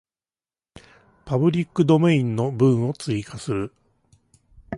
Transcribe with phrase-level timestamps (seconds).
[1.25, 3.71] パブリックドメインの文を追加する